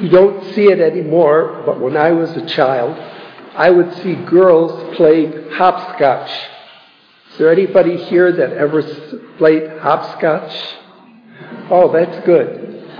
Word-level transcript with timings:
You 0.00 0.08
don't 0.08 0.54
see 0.54 0.66
it 0.66 0.80
anymore, 0.80 1.62
but 1.64 1.80
when 1.80 1.96
I 1.96 2.10
was 2.10 2.30
a 2.32 2.46
child, 2.46 2.98
I 3.54 3.70
would 3.70 3.94
see 4.02 4.14
girls 4.14 4.96
playing 4.96 5.50
hopscotch. 5.52 6.30
Is 7.30 7.38
there 7.38 7.52
anybody 7.52 7.96
here 7.96 8.32
that 8.32 8.52
ever 8.52 8.82
played 9.38 9.78
hopscotch? 9.78 10.52
Oh, 11.70 11.92
that's 11.92 12.24
good. 12.26 12.90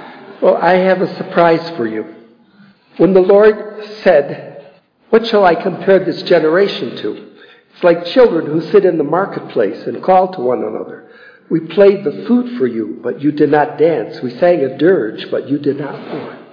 Well, 0.41 0.57
I 0.57 0.75
have 0.75 1.03
a 1.03 1.17
surprise 1.17 1.69
for 1.77 1.87
you. 1.87 2.15
When 2.97 3.13
the 3.13 3.21
Lord 3.21 3.85
said, 4.03 4.73
What 5.11 5.27
shall 5.27 5.45
I 5.45 5.57
compare 5.57 6.05
this 6.05 6.23
generation 6.23 6.97
to? 6.99 7.33
It's 7.75 7.83
like 7.83 8.05
children 8.07 8.47
who 8.47 8.61
sit 8.71 8.85
in 8.85 8.99
the 8.99 9.05
marketplace 9.05 9.85
and 9.87 10.03
call 10.03 10.33
to 10.35 10.41
one 10.41 10.63
another. 10.63 11.11
We 11.51 11.61
played 11.61 12.05
the 12.05 12.25
flute 12.27 12.57
for 12.57 12.69
you, 12.69 13.01
but 13.03 13.21
you 13.21 13.33
did 13.33 13.51
not 13.51 13.79
dance. 13.79 14.23
We 14.23 14.31
sang 14.39 14.61
a 14.61 14.79
dirge, 14.79 15.29
but 15.31 15.49
you 15.49 15.59
did 15.59 15.79
not 15.79 16.01
mourn. 16.01 16.44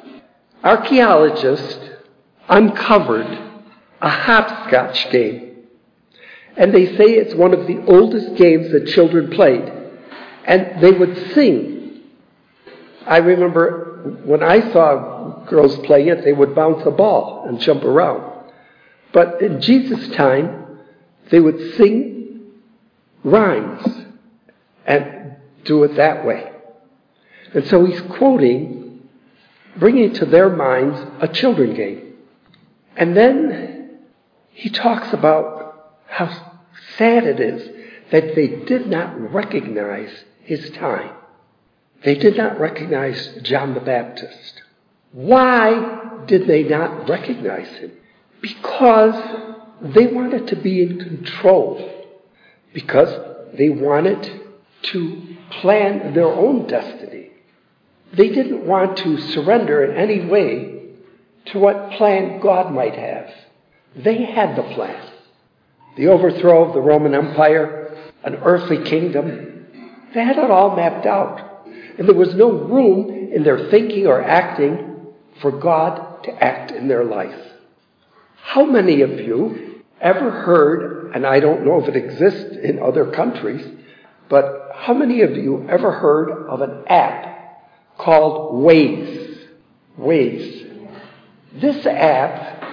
Archaeologists 0.64 1.90
uncovered 2.48 3.28
a 4.02 4.10
hopscotch 4.10 5.10
game. 5.12 5.48
And 6.58 6.74
they 6.74 6.98
say 6.98 7.06
it's 7.06 7.34
one 7.34 7.54
of 7.54 7.66
the 7.66 7.84
oldest 7.86 8.36
games 8.36 8.72
that 8.72 8.88
children 8.88 9.32
played. 9.32 9.72
And 10.46 10.84
they 10.84 10.92
would 10.92 11.34
sing. 11.34 12.02
I 13.06 13.18
remember 13.18 14.20
when 14.26 14.44
I 14.44 14.72
saw 14.72 15.44
girls 15.46 15.78
playing 15.86 16.08
it, 16.10 16.24
they 16.24 16.34
would 16.34 16.54
bounce 16.56 16.86
a 16.86 16.92
ball 16.92 17.46
and 17.48 17.60
jump 17.60 17.84
around. 17.84 18.50
But 19.14 19.42
in 19.42 19.62
Jesus' 19.62 20.16
time, 20.16 20.80
they 21.30 21.40
would 21.40 21.76
sing 21.76 22.42
rhymes 23.24 24.06
and 24.86 25.36
do 25.64 25.84
it 25.84 25.96
that 25.96 26.26
way. 26.26 26.52
And 27.54 27.66
so 27.68 27.86
he's 27.86 28.02
quoting, 28.02 28.81
bringing 29.78 30.14
to 30.14 30.26
their 30.26 30.50
minds 30.50 31.00
a 31.20 31.28
children 31.28 31.74
game. 31.74 32.14
And 32.96 33.16
then 33.16 34.00
he 34.52 34.70
talks 34.70 35.14
about 35.14 35.96
how 36.08 36.28
sad 36.98 37.24
it 37.24 37.40
is 37.40 37.70
that 38.12 38.36
they 38.36 38.48
did 38.48 38.88
not 38.88 39.20
recognize 39.34 40.26
his 40.44 40.70
time. 40.72 41.12
They 42.04 42.16
did 42.16 42.36
not 42.36 42.60
recognize 42.60 43.40
John 43.44 43.74
the 43.74 43.80
Baptist. 43.80 44.64
Why 45.12 46.24
did 46.26 46.48
they 46.48 46.64
not 46.64 47.08
recognize 47.08 47.70
him? 47.78 47.92
Because 48.42 49.16
they 49.82 50.08
wanted 50.08 50.48
to 50.48 50.56
be 50.56 50.82
in 50.82 51.00
control. 51.00 52.08
Because 52.74 53.10
they 53.54 53.70
wanted 53.70 54.42
to 54.84 55.36
plan 55.52 56.14
their 56.14 56.28
own 56.28 56.68
destiny. 56.68 57.21
They 58.14 58.30
didn't 58.30 58.66
want 58.66 58.98
to 58.98 59.20
surrender 59.20 59.84
in 59.84 59.98
any 59.98 60.26
way 60.26 60.90
to 61.46 61.60
what 61.60 61.92
plan 61.92 62.40
God 62.42 62.74
might 62.74 62.96
have. 62.96 63.30
They 63.96 64.24
had 64.24 64.56
the 64.56 64.64
plan. 64.64 65.10
The 65.96 66.08
overthrow 66.08 66.66
of 66.66 66.74
the 66.74 66.82
Roman 66.82 67.14
Empire, 67.14 67.98
an 68.24 68.36
earthly 68.36 68.84
kingdom, 68.84 69.66
they 70.14 70.24
had 70.24 70.38
it 70.38 70.52
all 70.52 70.76
mapped 70.76 71.06
out. 71.06 71.66
And 71.98 72.08
there 72.08 72.16
was 72.16 72.36
no 72.36 72.52
room 72.52 73.32
in 73.34 73.44
their 73.44 73.70
thinking 73.70 74.08
or 74.08 74.22
acting 74.22 75.08
for 75.42 75.52
God 75.52 76.24
to 76.24 76.44
act 76.44 76.72
in 76.72 76.88
their 76.88 77.04
life. 77.04 77.40
How 78.42 78.66
many 78.66 79.02
of 79.02 79.12
you 79.12 79.82
ever 80.00 80.32
heard, 80.32 81.12
and 81.14 81.26
I 81.26 81.40
don't 81.40 81.66
know 81.66 81.82
if 81.82 81.88
it 81.88 81.96
exists 81.96 82.58
in 82.62 82.80
other 82.80 83.12
countries, 83.12 83.66
but 84.30 84.72
how 84.76 84.94
many 84.94 85.22
of 85.22 85.32
you 85.36 85.68
ever 85.70 85.92
heard 85.92 86.48
of 86.48 86.62
an 86.62 86.84
app 86.88 87.31
called 88.02 88.54
Waze? 88.64 89.48
Waze. 90.00 90.90
This 91.54 91.86
app 91.86 92.64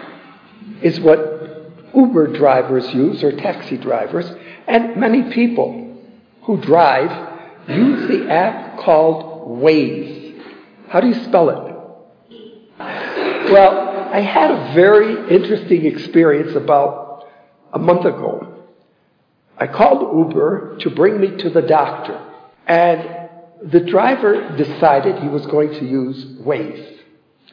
is 0.83 0.99
what 1.01 1.71
Uber 1.95 2.29
drivers 2.29 2.93
use 2.95 3.23
or 3.23 3.33
taxi 3.33 3.77
drivers, 3.77 4.31
and 4.67 4.97
many 4.97 5.31
people 5.33 5.97
who 6.43 6.61
drive 6.61 7.11
use 7.69 8.09
the 8.09 8.31
app 8.31 8.79
called 8.79 9.61
Waze. 9.63 10.43
How 10.89 11.01
do 11.01 11.09
you 11.09 11.25
spell 11.25 11.51
it? 11.51 11.75
Well, 13.51 14.11
I 14.13 14.21
had 14.21 14.51
a 14.51 14.73
very 14.75 15.35
interesting 15.35 15.85
experience 15.85 16.55
about 16.55 17.29
a 17.73 17.79
month 17.79 18.07
ago. 18.07 18.65
I 19.59 19.67
called 19.67 20.17
Uber 20.17 20.79
to 20.81 20.91
bring 20.91 21.21
me 21.21 21.37
to 21.43 21.51
the 21.51 21.63
doctor, 21.63 22.19
and 22.67 23.18
the 23.63 23.81
driver 23.81 24.57
decided 24.57 25.23
he 25.23 25.29
was 25.29 25.47
going 25.47 25.71
to 25.71 25.85
use 25.85 26.25
Waze. 26.41 26.99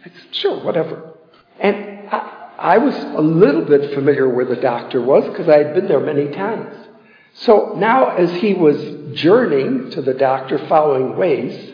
I 0.05 0.09
said, 0.09 0.35
sure, 0.35 0.63
whatever. 0.63 1.13
And 1.59 2.09
I, 2.09 2.51
I 2.57 2.77
was 2.77 2.95
a 2.95 3.21
little 3.21 3.63
bit 3.63 3.93
familiar 3.93 4.29
where 4.29 4.45
the 4.45 4.55
doctor 4.55 5.01
was 5.01 5.25
because 5.25 5.49
I 5.49 5.57
had 5.57 5.73
been 5.73 5.87
there 5.87 5.99
many 5.99 6.29
times. 6.29 6.75
So 7.33 7.73
now, 7.75 8.15
as 8.15 8.31
he 8.33 8.53
was 8.53 9.17
journeying 9.19 9.91
to 9.91 10.01
the 10.01 10.13
doctor 10.13 10.57
following 10.67 11.13
Waze, 11.13 11.73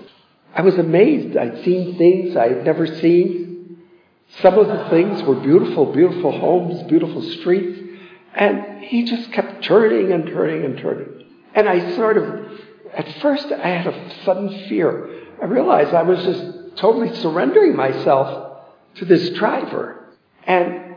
I 0.55 0.61
was 0.61 0.75
amazed. 0.75 1.37
I'd 1.37 1.63
seen 1.63 1.97
things 1.97 2.35
I 2.35 2.47
had 2.47 2.65
never 2.65 2.87
seen. 2.87 3.83
Some 4.41 4.57
of 4.57 4.67
the 4.67 4.89
things 4.89 5.21
were 5.23 5.35
beautiful, 5.35 5.91
beautiful 5.93 6.31
homes, 6.31 6.83
beautiful 6.83 7.21
streets. 7.21 7.79
And 8.33 8.81
he 8.83 9.03
just 9.03 9.31
kept 9.33 9.63
turning 9.63 10.11
and 10.13 10.25
turning 10.27 10.65
and 10.65 10.77
turning. 10.77 11.25
And 11.53 11.67
I 11.67 11.95
sort 11.95 12.17
of, 12.17 12.59
at 12.93 13.21
first, 13.21 13.51
I 13.51 13.67
had 13.67 13.87
a 13.87 14.23
sudden 14.23 14.67
fear. 14.67 15.09
I 15.41 15.45
realized 15.45 15.93
I 15.93 16.03
was 16.03 16.23
just 16.23 16.77
totally 16.77 17.15
surrendering 17.17 17.75
myself 17.75 18.59
to 18.95 19.05
this 19.05 19.29
driver. 19.31 20.05
And 20.45 20.95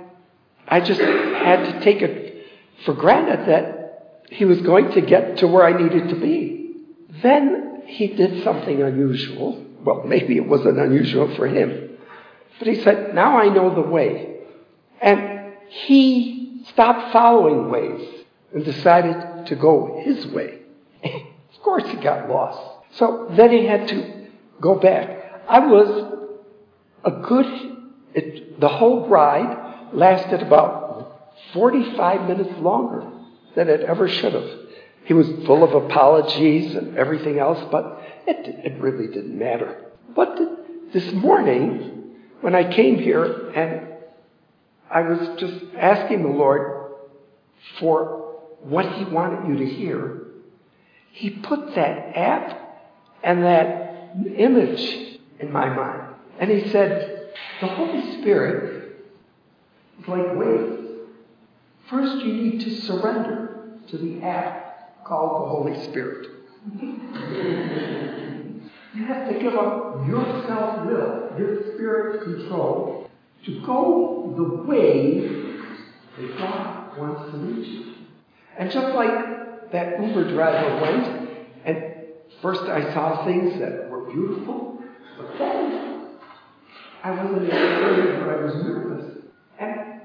I 0.67 0.81
just 0.81 1.01
had 1.01 1.73
to 1.73 1.81
take 1.81 2.03
it 2.03 2.47
for 2.85 2.95
granted 2.95 3.49
that 3.49 4.25
he 4.31 4.45
was 4.45 4.61
going 4.63 4.93
to 4.93 5.01
get 5.01 5.39
to 5.39 5.47
where 5.47 5.65
I 5.65 5.81
needed 5.81 6.09
to 6.09 6.17
be. 6.17 6.77
Then 7.23 7.83
he 7.87 8.09
did 8.09 8.43
something 8.43 8.83
unusual. 8.83 9.65
Well, 9.85 10.03
maybe 10.07 10.37
it 10.37 10.47
wasn't 10.47 10.79
unusual 10.79 11.35
for 11.37 11.47
him. 11.47 11.91
But 12.59 12.69
he 12.69 12.83
said, 12.83 13.15
Now 13.15 13.39
I 13.39 13.49
know 13.49 13.75
the 13.75 13.89
way. 13.89 14.39
And 15.01 15.55
he 15.69 16.65
stopped 16.69 17.13
following 17.13 17.71
Waze 17.71 18.25
and 18.53 18.65
decided 18.65 19.47
to 19.47 19.57
go 19.57 20.01
his 20.05 20.27
way. 20.27 20.61
course, 21.65 21.85
he 21.89 21.97
got 21.97 22.29
lost. 22.29 22.61
So 22.93 23.29
then 23.37 23.51
he 23.51 23.67
had 23.67 23.89
to 23.89 24.27
go 24.61 24.77
back. 24.77 25.43
I 25.49 25.59
was 25.61 26.31
a 27.05 27.11
good, 27.11 27.47
it, 28.15 28.61
the 28.61 28.69
whole 28.69 29.09
ride 29.09 29.93
lasted 29.93 30.43
about 30.43 31.33
45 31.53 32.29
minutes 32.29 32.59
longer 32.61 33.11
than 33.57 33.69
it 33.69 33.81
ever 33.81 34.09
should 34.09 34.35
have. 34.35 34.49
He 35.05 35.13
was 35.13 35.27
full 35.47 35.63
of 35.63 35.75
apologies 35.85 36.75
and 36.75 36.97
everything 36.97 37.39
else, 37.39 37.63
but 37.71 38.01
it, 38.27 38.73
it 38.73 38.81
really 38.81 39.09
didn't 39.09 39.39
matter. 39.39 39.91
But 40.15 40.39
this 40.93 41.13
morning, 41.13 42.15
when 42.41 42.55
I 42.55 42.73
came 42.73 42.99
here 42.99 43.51
and 43.51 43.89
I 44.91 45.01
was 45.03 45.41
just 45.41 45.55
asking 45.77 46.23
the 46.23 46.29
Lord 46.29 46.93
for 47.79 48.37
what 48.61 48.87
He 48.95 49.05
wanted 49.05 49.49
you 49.49 49.67
to 49.67 49.75
hear, 49.75 50.25
He 51.15 51.31
put 51.31 51.75
that 51.77 52.17
app 52.17 52.59
and 53.23 53.45
that 53.45 54.11
image 54.37 55.21
in 55.39 55.53
my 55.53 55.73
mind. 55.73 56.13
And 56.41 56.51
He 56.51 56.69
said, 56.71 57.31
The 57.61 57.69
Holy 57.69 58.21
Spirit 58.21 58.97
is 60.01 60.09
like 60.09 60.27
Waze. 60.27 61.07
First, 61.89 62.17
you 62.25 62.33
need 62.33 62.63
to 62.63 62.81
surrender 62.81 63.79
to 63.91 63.97
the 63.97 64.25
app 64.25 65.05
called 65.05 65.45
the 65.45 65.51
Holy 65.51 65.81
Spirit. 65.85 66.31
you 66.81 66.99
have 69.07 69.33
to 69.33 69.39
give 69.39 69.55
up 69.55 70.05
your 70.09 70.25
self 70.49 70.85
will, 70.85 71.31
your 71.39 71.75
spirit 71.75 72.25
control, 72.25 73.09
to 73.45 73.61
go 73.65 74.35
the 74.37 74.69
way 74.69 75.29
that 76.19 76.39
God 76.39 76.99
wants 76.99 77.31
to 77.31 77.37
lead 77.37 77.67
you. 77.67 77.95
And 78.59 78.73
just 78.73 78.97
like 78.97 79.34
that 79.75 80.01
Uber 80.01 80.33
driver 80.33 80.81
went, 80.81 81.29
and 81.65 81.85
first 82.41 82.61
I 82.63 82.95
saw 82.95 83.25
things 83.25 83.59
that 83.59 83.91
were 83.91 84.09
beautiful, 84.13 84.81
but 85.19 85.37
then 85.37 86.11
I 87.03 87.11
was 87.11 87.37
in 87.37 87.49
the 87.49 87.53
area 87.53 88.21
where 88.21 88.39
I 88.39 88.45
was 88.45 88.55
nervous. 88.55 89.19
And 89.59 90.01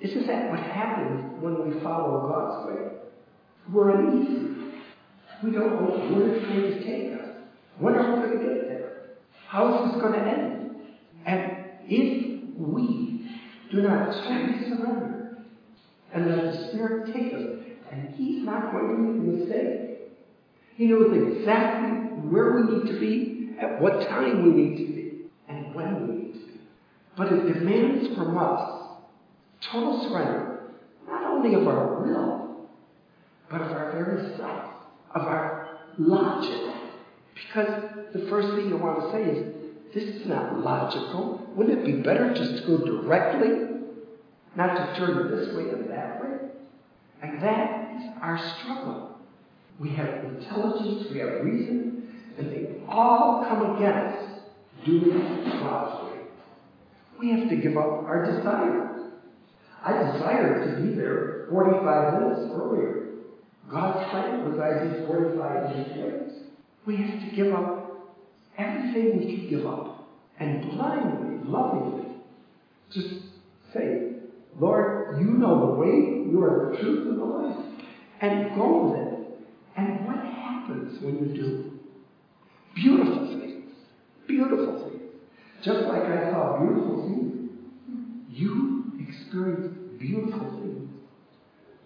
isn't 0.00 0.26
that 0.28 0.50
what 0.50 0.60
happens 0.60 1.42
when 1.42 1.68
we 1.68 1.80
follow 1.80 2.28
God's 2.28 2.68
way? 2.68 2.92
We're 3.72 3.98
uneasy. 3.98 4.54
We 5.42 5.50
don't 5.50 5.82
know 5.82 6.16
where 6.16 6.36
it's 6.36 6.46
going 6.46 6.62
to 6.62 6.84
take 6.84 7.20
us. 7.20 7.28
When 7.80 7.94
are 7.96 8.14
we 8.14 8.22
going 8.22 8.38
to 8.38 8.54
get 8.54 8.68
there? 8.68 8.92
How 9.48 9.84
is 9.84 9.92
this 9.92 10.00
going 10.00 10.12
to 10.12 10.20
end? 10.20 10.76
And 11.26 11.52
if 11.88 12.40
we 12.56 13.28
do 13.72 13.82
not 13.82 14.12
totally 14.12 14.68
surrender 14.68 15.38
and 16.14 16.26
let 16.28 16.44
the 16.44 16.68
Spirit 16.68 17.12
take 17.12 17.34
us, 17.34 17.57
and 17.90 18.14
He's 18.14 18.44
not 18.44 18.72
going 18.72 18.88
to 18.88 18.94
make 18.94 19.20
a 19.20 19.38
mistake. 19.38 19.88
He 20.76 20.86
knows 20.86 21.12
exactly 21.12 21.90
where 22.30 22.52
we 22.52 22.78
need 22.78 22.92
to 22.92 23.00
be, 23.00 23.50
at 23.60 23.80
what 23.80 24.08
time 24.08 24.44
we 24.44 24.50
need 24.50 24.76
to 24.76 24.92
be, 24.92 25.12
and 25.48 25.74
when 25.74 26.08
we 26.08 26.14
need 26.14 26.32
to 26.34 26.38
be. 26.38 26.60
But 27.16 27.32
it 27.32 27.52
demands 27.52 28.16
from 28.16 28.38
us 28.38 28.88
total 29.72 30.08
surrender, 30.08 30.60
not 31.08 31.24
only 31.24 31.54
of 31.54 31.66
our 31.66 32.00
will, 32.00 32.68
but 33.50 33.60
of 33.60 33.72
our 33.72 33.92
very 33.92 34.36
self, 34.36 34.70
of 35.14 35.22
our 35.22 35.78
logic. 35.98 36.74
Because 37.34 37.82
the 38.12 38.26
first 38.28 38.48
thing 38.56 38.68
you 38.68 38.76
want 38.76 39.00
to 39.00 39.10
say 39.12 39.22
is, 39.24 39.54
this 39.94 40.04
is 40.04 40.26
not 40.26 40.60
logical. 40.60 41.50
Wouldn't 41.56 41.78
it 41.78 41.84
be 41.84 42.02
better 42.02 42.34
just 42.34 42.62
to 42.62 42.66
go 42.66 42.84
directly, 42.84 43.80
not 44.54 44.74
to 44.74 44.98
turn 44.98 45.30
this 45.30 45.54
way 45.56 45.70
and 45.70 45.90
that 45.90 46.20
way? 46.20 46.36
And 47.22 47.42
that 47.42 47.77
is 48.00 48.10
our 48.20 48.38
struggle. 48.38 49.18
We 49.78 49.90
have 49.90 50.24
intelligence, 50.24 51.10
we 51.10 51.18
have 51.18 51.44
reason, 51.44 52.08
and 52.36 52.50
they 52.50 52.82
all 52.88 53.44
come 53.48 53.76
against 53.76 54.42
doing 54.84 55.44
God's 55.60 56.04
way. 56.04 56.20
We 57.18 57.30
have 57.30 57.48
to 57.48 57.56
give 57.56 57.76
up 57.76 58.04
our 58.04 58.24
desire. 58.26 59.10
I 59.84 60.12
desired 60.12 60.76
to 60.76 60.82
be 60.82 60.94
there 60.94 61.46
45 61.50 62.20
minutes 62.20 62.52
earlier. 62.52 63.08
God's 63.70 64.10
plan 64.10 64.50
was 64.50 64.58
I 64.58 64.86
be 64.86 65.06
45 65.06 65.76
minutes. 65.76 66.34
We 66.86 66.96
have 66.96 67.20
to 67.20 67.36
give 67.36 67.52
up 67.52 67.88
everything 68.56 69.18
we 69.18 69.36
can 69.36 69.50
give 69.50 69.66
up 69.66 69.98
and 70.40 70.70
blindly, 70.70 71.38
lovingly, 71.44 72.06
just 72.90 73.08
say, 73.72 74.12
Lord, 74.58 75.20
you 75.20 75.26
know 75.26 75.66
the 75.66 75.80
way, 75.80 76.30
you 76.30 76.42
are 76.42 76.70
the 76.70 76.78
truth 76.78 77.08
and 77.08 77.18
the 77.18 77.24
life. 77.24 77.56
And 78.20 78.54
go 78.56 78.88
with. 78.88 79.18
And 79.76 80.06
what 80.06 80.16
happens 80.16 81.02
when 81.02 81.18
you 81.18 81.34
do? 81.34 81.72
Beautiful 82.74 83.28
things. 83.28 83.72
Beautiful 84.26 84.90
things. 84.90 85.12
Just 85.62 85.86
like 85.86 86.02
I 86.02 86.30
saw 86.30 86.58
beautiful 86.60 87.08
things, 87.08 87.50
you 88.30 88.92
experience 89.08 89.76
beautiful 89.98 90.60
things. 90.60 90.90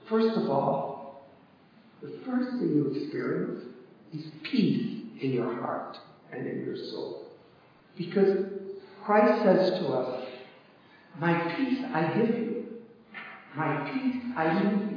First 0.08 0.36
of 0.36 0.50
all, 0.50 1.28
the 2.02 2.18
first 2.26 2.50
thing 2.58 2.74
you 2.74 2.94
experience 2.94 3.62
is 4.12 4.24
peace 4.42 5.02
in 5.22 5.32
your 5.32 5.54
heart 5.60 5.96
and 6.32 6.46
in 6.46 6.64
your 6.64 6.76
soul. 6.76 7.28
Because 7.96 8.46
Christ 9.04 9.44
says 9.44 9.80
to 9.80 9.88
us, 9.88 10.24
My 11.18 11.54
peace 11.56 11.78
I 11.94 12.12
give 12.18 12.36
you, 12.36 12.64
my 13.56 13.90
peace 13.92 14.22
I 14.36 14.62
leave 14.62 14.91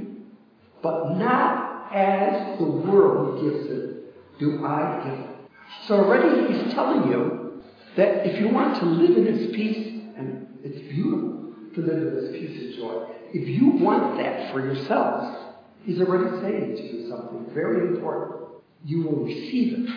but 0.86 1.18
not 1.18 1.92
as 1.92 2.60
the 2.60 2.64
world 2.64 3.42
gives 3.42 3.66
it, 3.66 4.38
do 4.38 4.64
I 4.64 5.02
give 5.04 5.20
it. 5.20 5.50
So 5.88 5.96
already 5.96 6.54
he's 6.54 6.74
telling 6.76 7.10
you 7.10 7.64
that 7.98 8.28
if 8.28 8.40
you 8.40 8.50
want 8.50 8.80
to 8.82 8.86
live 8.86 9.18
in 9.18 9.26
his 9.26 9.56
peace, 9.56 10.04
and 10.16 10.48
it's 10.64 10.78
beautiful 10.94 11.56
to 11.74 11.82
live 11.82 11.98
in 11.98 12.14
this 12.14 12.32
peace 12.34 12.62
and 12.62 12.76
joy, 12.76 13.04
if 13.34 13.48
you 13.48 13.70
want 13.84 14.18
that 14.18 14.52
for 14.52 14.60
yourselves, 14.60 15.56
he's 15.84 16.00
already 16.00 16.30
saying 16.42 16.76
to 16.76 16.84
you 16.84 17.10
something 17.10 17.50
very 17.52 17.88
important. 17.88 18.42
You 18.86 19.02
will 19.02 19.26
receive 19.26 19.80
it, 19.80 19.90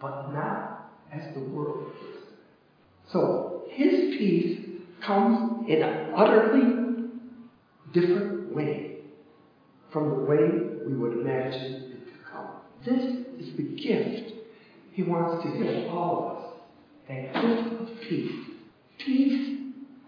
but 0.00 0.30
not 0.32 0.88
as 1.12 1.34
the 1.34 1.40
world 1.40 1.90
gives 1.98 2.14
it. 2.14 2.24
So 3.10 3.64
his 3.70 4.16
peace 4.16 4.60
comes 5.04 5.68
in 5.68 5.82
an 5.82 6.12
utterly 6.14 7.08
different 7.92 8.54
way 8.54 8.91
from 9.92 10.08
the 10.08 10.24
way 10.24 10.38
we 10.86 10.94
would 10.94 11.12
imagine 11.12 11.92
it 11.92 12.06
to 12.06 12.30
come. 12.30 12.48
This 12.84 13.46
is 13.46 13.56
the 13.56 13.62
gift 13.62 14.32
he 14.92 15.02
wants 15.02 15.44
to 15.44 15.50
give 15.52 15.90
all 15.90 16.28
of 16.28 16.36
us. 16.36 16.60
That 17.08 17.34
gift 17.34 17.80
of 17.80 18.00
peace. 18.08 18.46
Peace 18.98 19.58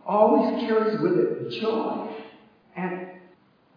always 0.07 0.61
carries 0.61 1.01
with 1.01 1.19
it 1.19 1.61
joy. 1.61 2.09
And 2.77 3.09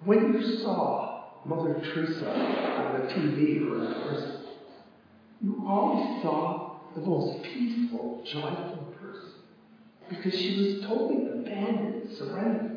when 0.06 0.34
you 0.34 0.58
saw 0.58 1.26
Mother 1.46 1.82
Teresa 1.84 2.30
on 2.30 3.02
the 3.02 3.14
TV 3.14 3.70
or 3.70 3.86
in 3.86 3.94
person, 4.04 4.42
you 5.42 5.64
always 5.68 6.22
saw 6.22 6.78
the 6.96 7.02
most 7.02 7.44
peaceful, 7.44 8.24
joyful 8.26 8.94
person. 9.00 9.32
Because 10.10 10.34
she 10.34 10.58
was 10.58 10.88
totally 10.88 11.28
abandoned, 11.28 12.16
surrendered 12.18 12.77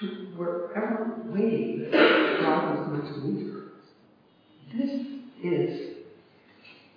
to 0.00 0.06
wherever 0.36 1.22
way 1.26 1.88
God 1.90 2.78
was 2.78 2.88
going 2.88 3.12
to 3.12 3.18
lead 3.26 3.52
her. 3.52 3.62
This 4.76 5.06
is 5.42 5.96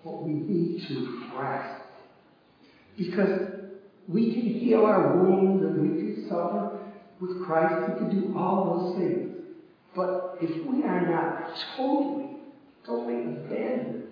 what 0.04 0.24
we 0.24 0.34
need 0.34 0.88
to 0.88 1.30
grasp. 1.31 1.81
Because 2.98 3.51
we 4.07 4.34
can 4.34 4.42
heal 4.42 4.86
our 4.86 5.18
wounds 5.18 5.63
and 5.63 5.81
we 5.81 6.13
can 6.13 6.28
suffer 6.28 6.80
with 7.22 7.46
Christ, 7.46 7.90
we 7.90 8.00
can 8.00 8.22
do 8.22 8.38
all 8.38 8.80
those 8.80 8.98
things. 8.98 9.36
But 9.95 10.38
if 10.42 10.66
we 10.66 10.84
are 10.84 11.06
not 11.10 11.52
totally, 11.75 12.38
totally 12.86 13.22
abandoned 13.22 14.04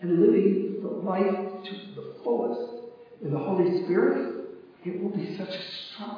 and 0.00 0.20
living 0.20 0.80
the 0.82 0.88
life 0.88 1.64
to 1.64 1.74
the 1.94 2.14
fullest 2.22 2.84
in 3.22 3.32
the 3.32 3.38
Holy 3.38 3.84
Spirit, 3.84 4.46
it 4.84 5.02
will 5.02 5.10
be 5.10 5.36
such 5.36 5.48
a 5.48 5.62
struggle. 5.92 6.17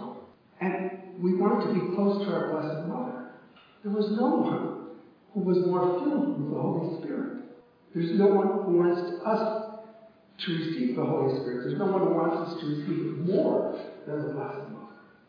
We 1.20 1.34
want 1.34 1.62
to 1.67 1.75
be 1.75 1.94
close 1.94 2.25
to 2.25 2.32
our 2.32 2.49
Blessed 2.49 2.88
Mother. 2.88 3.32
There 3.84 3.93
was 3.93 4.11
no 4.12 4.37
one 4.37 4.87
who 5.34 5.40
was 5.40 5.58
more 5.67 6.00
filled 6.00 6.40
with 6.40 6.55
the 6.55 6.61
Holy 6.61 7.02
Spirit. 7.02 7.44
There's 7.94 8.19
no 8.19 8.28
one 8.28 8.46
who 8.46 8.78
wants 8.78 9.00
us 9.26 9.81
to 10.46 10.52
receive 10.52 10.96
the 10.96 11.05
Holy 11.05 11.38
Spirit. 11.40 11.64
There's 11.64 11.78
no 11.78 11.87
one 11.87 12.00
who 12.00 12.14
wants 12.14 12.50
us 12.50 12.61
to 12.61 12.67
receive 12.67 13.19
more 13.28 13.78
than 14.06 14.28
the 14.28 14.32
Blessed 14.32 14.70
Mother. 14.70 14.87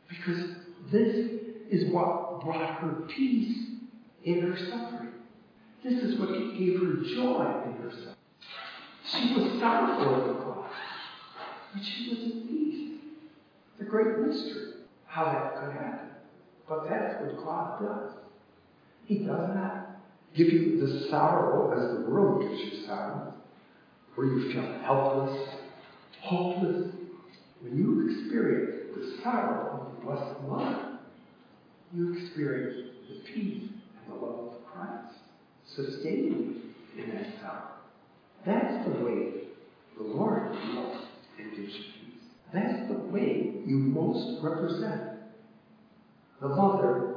Because 0.07 0.39
this 0.91 1.41
is 1.69 1.91
what 1.93 2.41
brought 2.41 2.79
her 2.79 3.03
peace 3.09 3.57
in 4.23 4.41
her 4.41 4.57
suffering. 4.69 5.11
This 5.83 6.01
is 6.03 6.17
what 6.19 6.29
gave 6.29 6.79
her 6.79 7.03
joy 7.15 7.63
in 7.65 7.73
her 7.83 7.91
suffering. 7.91 8.15
She 9.11 9.33
was 9.35 9.59
sorrowful 9.59 10.15
at 10.15 10.27
the 10.27 10.33
cross, 10.41 10.71
but 11.73 11.83
she 11.83 12.09
was 12.09 12.19
at 12.19 12.47
peace. 12.47 12.91
It's 13.73 13.81
a 13.81 13.83
great 13.83 14.19
mystery 14.19 14.80
how 15.11 15.25
that 15.25 15.59
could 15.59 15.73
happen. 15.73 16.07
But 16.69 16.89
that's 16.89 17.21
what 17.21 17.43
God 17.43 17.81
does. 17.81 18.11
He 19.05 19.19
does 19.19 19.49
not 19.53 19.87
give 20.35 20.47
you 20.47 20.79
the 20.79 21.09
sorrow 21.09 21.77
as 21.77 21.97
the 21.97 22.09
world 22.09 22.47
gives 22.47 22.61
you 22.61 22.85
sorrow, 22.87 23.33
where 24.15 24.27
you 24.27 24.53
feel 24.53 24.79
helpless, 24.83 25.49
hopeless. 26.21 26.93
When 27.61 27.77
you 27.77 28.09
experience 28.09 28.95
the 28.95 29.21
sorrow 29.21 29.81
of 29.81 29.95
the 29.95 30.05
Blessed 30.05 30.41
Mother, 30.47 30.99
you 31.93 32.17
experience 32.17 32.91
the 33.09 33.33
peace 33.33 33.69
and 33.69 34.15
the 34.15 34.25
love 34.25 34.53
of 34.53 34.65
Christ, 34.65 35.13
sustaining 35.75 36.63
you 36.95 37.03
in 37.03 37.09
that 37.15 37.27
sorrow. 37.41 37.71
That's 38.45 38.87
the 38.87 39.03
way 39.03 39.31
the 39.97 40.03
Lord 40.03 40.51
loves 40.51 41.05
and 41.37 41.51
gives 41.51 41.73
you. 41.73 42.00
That's 42.53 42.87
the 42.87 42.95
way 43.11 43.49
you 43.65 43.79
most 43.79 44.33
represent 44.41 45.01
the 46.41 46.49
mother 46.49 47.10